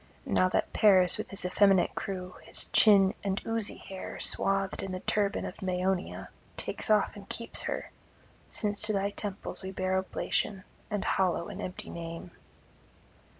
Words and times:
And 0.25 0.33
now 0.33 0.49
that 0.49 0.73
Paris, 0.73 1.19
with 1.19 1.29
his 1.29 1.45
effeminate 1.45 1.93
crew, 1.93 2.33
his 2.41 2.65
chin 2.71 3.13
and 3.23 3.39
oozy 3.45 3.75
hair 3.77 4.19
swathed 4.19 4.81
in 4.81 4.91
the 4.93 4.99
turban 5.01 5.45
of 5.45 5.61
Maeonia, 5.61 6.27
takes 6.57 6.89
and 6.89 7.29
keeps 7.29 7.61
her; 7.61 7.91
since 8.49 8.81
to 8.87 8.93
thy 8.93 9.11
temples 9.11 9.61
we 9.61 9.69
bear 9.69 9.99
oblation, 9.99 10.63
and 10.89 11.05
hallow 11.05 11.49
an 11.49 11.61
empty 11.61 11.91
name.' 11.91 12.31